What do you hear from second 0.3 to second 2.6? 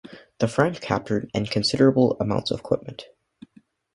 The French captured and considerable amounts of